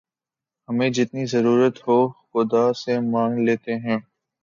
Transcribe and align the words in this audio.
ہمیں 0.69 0.89
جتنی 0.89 1.25
ضرورت 1.25 1.75
ہو 1.87 1.97
خدا 2.23 2.65
سے 2.73 2.99
مانگ 3.11 3.37
لیتے 3.45 3.73
ہیں 3.77 3.97